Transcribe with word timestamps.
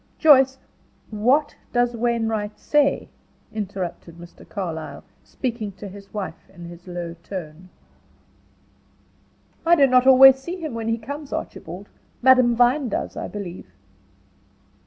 Joyce" 0.17 0.57
"What 1.29 1.55
does 1.73 1.95
Wainwright 1.95 2.57
say?" 2.57 3.07
interrupted 3.53 4.17
Mr. 4.17 4.49
Carlyle, 4.49 5.03
speaking 5.23 5.73
to 5.73 5.87
his 5.87 6.11
wife, 6.11 6.49
in 6.51 6.65
his 6.65 6.87
low 6.87 7.13
tone. 7.21 7.69
"I 9.63 9.75
do 9.75 9.85
not 9.85 10.07
always 10.07 10.37
see 10.37 10.59
him 10.59 10.73
when 10.73 10.87
he 10.87 10.97
comes, 10.97 11.31
Archibald. 11.31 11.87
Madame 12.23 12.55
Vine 12.55 12.89
does, 12.89 13.15
I 13.15 13.27
believe." 13.27 13.67